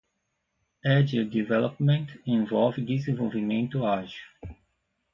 Agile 0.83 1.29
Development 1.29 2.09
envolve 2.25 2.81
desenvolvimento 2.83 3.85
ágil. 3.85 4.19